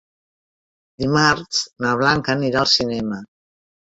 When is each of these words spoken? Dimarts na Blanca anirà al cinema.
Dimarts 1.03 1.59
na 1.85 1.91
Blanca 1.99 2.33
anirà 2.39 2.63
al 2.63 2.71
cinema. 2.73 3.21